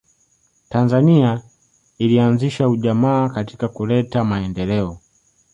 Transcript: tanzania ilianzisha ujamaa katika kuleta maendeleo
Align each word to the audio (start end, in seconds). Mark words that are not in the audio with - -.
tanzania 0.69 1.41
ilianzisha 1.99 2.69
ujamaa 2.69 3.29
katika 3.29 3.67
kuleta 3.67 4.23
maendeleo 4.23 4.99